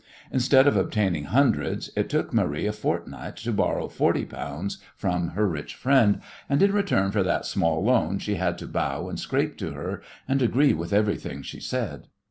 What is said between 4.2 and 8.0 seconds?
pounds from her rich friend, and in return for that small